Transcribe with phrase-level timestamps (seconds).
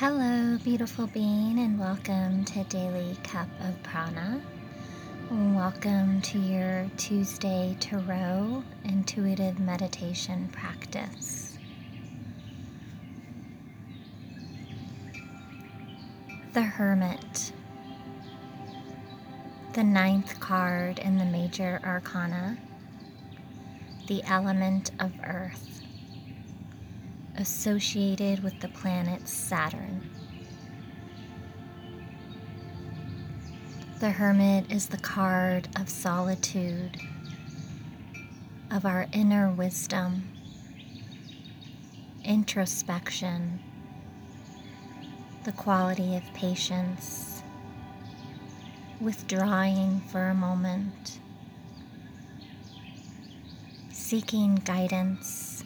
[0.00, 4.40] Hello, beautiful being, and welcome to Daily Cup of Prana.
[5.28, 11.58] Welcome to your Tuesday Tarot Intuitive Meditation practice.
[16.52, 17.52] The Hermit,
[19.72, 22.56] the ninth card in the Major Arcana,
[24.06, 25.82] the element of Earth
[27.38, 30.02] associated with the planet Saturn.
[34.00, 37.00] The Hermit is the card of solitude,
[38.72, 40.28] of our inner wisdom,
[42.24, 43.60] introspection,
[45.44, 47.42] the quality of patience,
[49.00, 51.20] withdrawing for a moment,
[53.90, 55.64] seeking guidance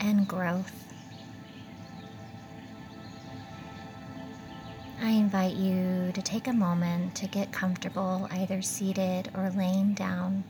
[0.00, 0.84] and growth.
[5.00, 10.42] I invite you to take a moment to get comfortable, either seated or laying down.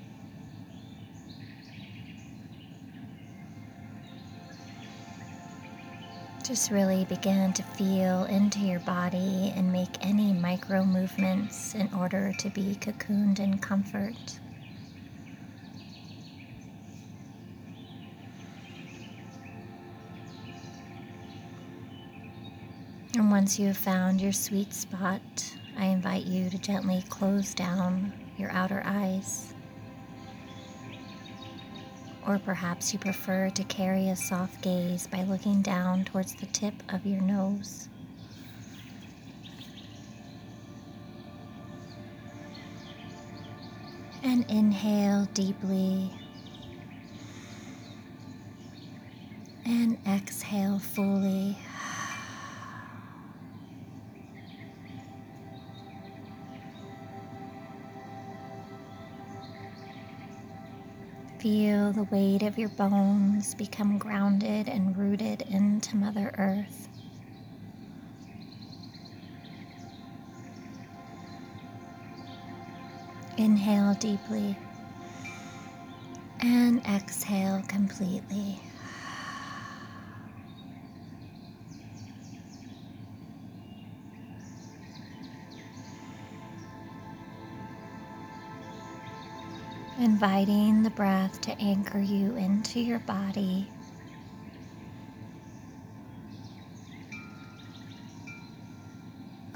[6.43, 12.33] Just really begin to feel into your body and make any micro movements in order
[12.39, 14.41] to be cocooned in comfort.
[23.19, 25.21] And once you have found your sweet spot,
[25.77, 29.55] I invite you to gently close down your outer eyes.
[32.25, 36.75] Or perhaps you prefer to carry a soft gaze by looking down towards the tip
[36.91, 37.89] of your nose.
[44.23, 46.13] And inhale deeply.
[49.67, 51.59] And exhale fully.
[61.39, 66.89] Feel the weight of your bones become grounded and rooted into Mother Earth.
[73.37, 74.59] Inhale deeply
[76.41, 78.61] and exhale completely.
[89.99, 93.69] Inviting the breath to anchor you into your body.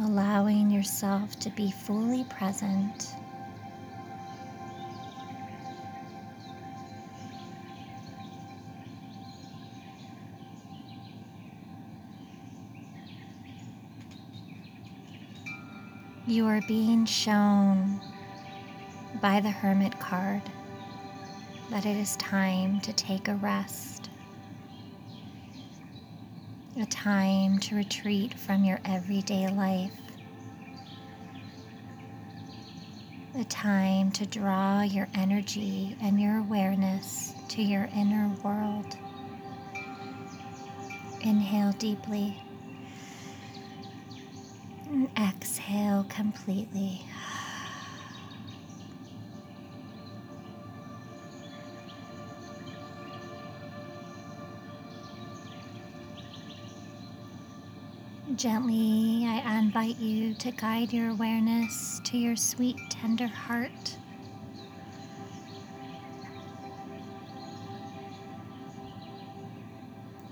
[0.01, 3.15] Allowing yourself to be fully present.
[16.27, 18.01] You are being shown
[19.23, 20.43] by the Hermit card
[21.71, 24.11] that it is time to take a rest,
[26.77, 29.93] a time to retreat from your everyday life,
[33.39, 38.97] a time to draw your energy and your awareness to your inner world.
[41.21, 42.43] Inhale deeply
[44.91, 47.07] and exhale completely.
[58.37, 63.99] Gently, I invite you to guide your awareness to your sweet, tender heart.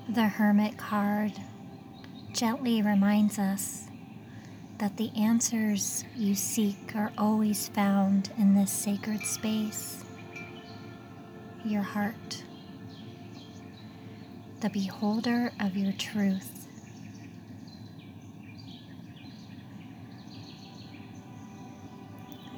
[0.08, 1.34] The Hermit card
[2.32, 3.88] gently reminds us
[4.78, 10.02] that the answers you seek are always found in this sacred space,
[11.66, 12.44] your heart,
[14.60, 16.59] the beholder of your truth.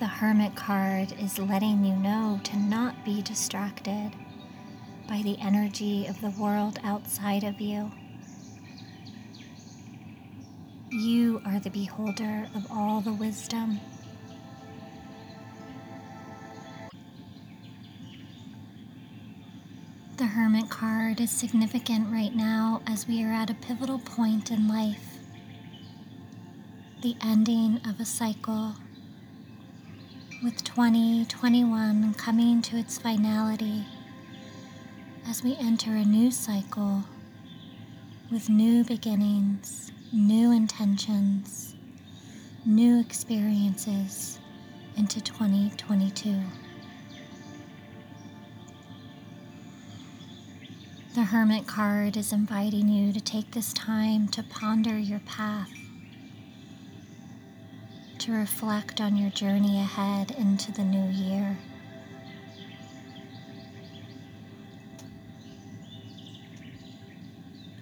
[0.02, 4.10] The Hermit card is letting you know to not be distracted
[5.08, 7.88] by the energy of the world outside of you.
[10.90, 13.78] You are the beholder of all the wisdom.
[20.16, 24.66] The Hermit card is significant right now as we are at a pivotal point in
[24.66, 25.18] life.
[27.02, 28.74] The ending of a cycle
[30.42, 33.84] with 2021 coming to its finality
[35.28, 37.04] as we enter a new cycle
[38.28, 41.76] with new beginnings, new intentions,
[42.66, 44.40] new experiences
[44.96, 46.36] into 2022.
[51.14, 55.70] The Hermit card is inviting you to take this time to ponder your path,
[58.22, 61.58] to reflect on your journey ahead into the new year.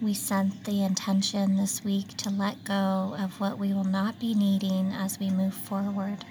[0.01, 4.33] We sent the intention this week to let go of what we will not be
[4.33, 6.25] needing as we move forward.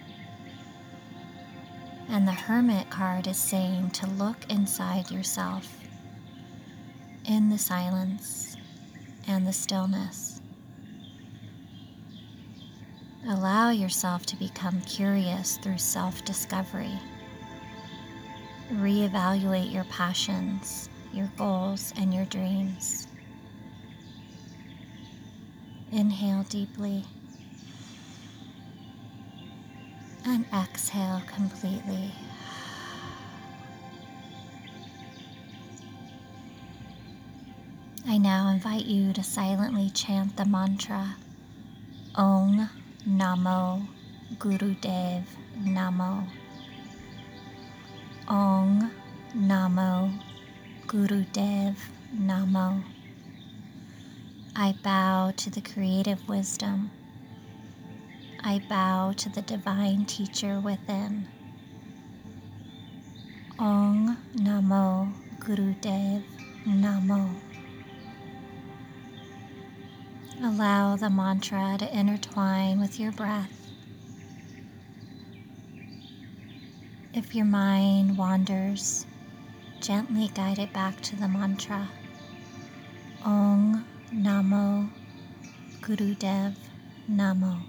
[2.08, 5.84] And the Hermit card is saying to look inside yourself
[7.26, 8.58] in the silence
[9.28, 10.39] and the stillness.
[13.28, 16.98] Allow yourself to become curious through self discovery.
[18.72, 23.08] Reevaluate your passions, your goals, and your dreams.
[25.92, 27.04] Inhale deeply
[30.26, 32.12] and exhale completely.
[38.08, 41.16] I now invite you to silently chant the mantra
[42.16, 42.70] Om
[43.08, 43.88] Namo
[44.38, 45.24] Gurudev
[45.64, 46.28] Namo.
[48.28, 48.92] Ong
[49.34, 50.20] Namo
[50.86, 51.78] Gurudev
[52.14, 52.84] Namo.
[54.54, 56.92] I bow to the creative wisdom.
[58.44, 61.26] I bow to the divine teacher within.
[63.58, 66.22] Ong Namo Gurudev
[66.68, 67.49] Namo.
[70.42, 73.52] Allow the mantra to intertwine with your breath.
[77.14, 79.06] If your mind wanders,
[79.82, 81.90] gently guide it back to the mantra.
[83.26, 84.90] Om Namo
[85.82, 86.56] Gurudev
[87.10, 87.69] Namo.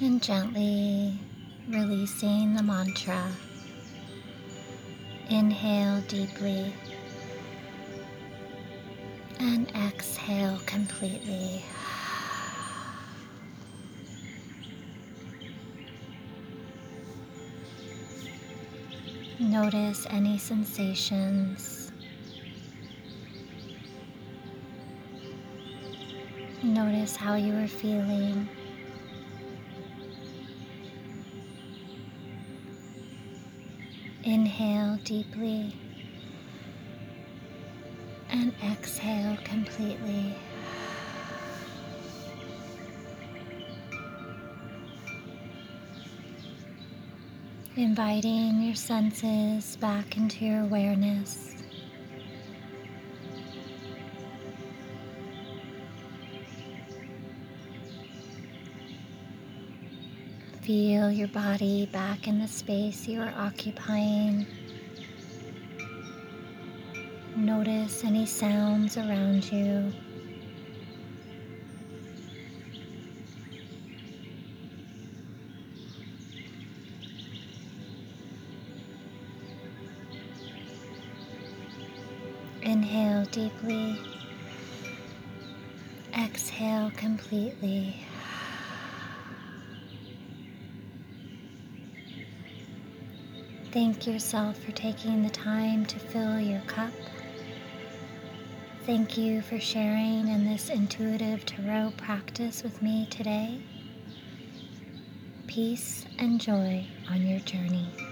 [0.00, 1.18] And gently
[1.68, 3.32] releasing the mantra.
[5.28, 6.72] Inhale deeply
[9.40, 11.62] And exhale completely.
[19.38, 21.92] Notice any sensations.
[26.62, 28.48] Notice how you are feeling.
[34.58, 35.72] Inhale deeply
[38.28, 40.34] and exhale completely.
[47.76, 51.57] Inviting your senses back into your awareness.
[60.68, 64.46] Feel your body back in the space you are occupying.
[67.34, 69.90] Notice any sounds around you.
[82.60, 83.98] Inhale deeply.
[86.12, 87.96] Exhale completely.
[93.78, 96.90] Thank yourself for taking the time to fill your cup.
[98.84, 103.60] Thank you for sharing in this intuitive tarot practice with me today.
[105.46, 108.07] Peace and joy on your journey.